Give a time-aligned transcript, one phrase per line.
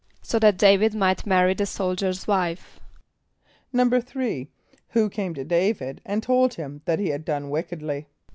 [0.23, 2.79] =So that D[=a]´vid might marry the soldier's wife.=
[3.71, 4.47] =3.=
[4.93, 8.07] Who came to D[=a]´vid and told him that he had done wickedly?